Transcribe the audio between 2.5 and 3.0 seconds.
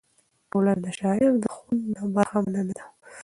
نه ده.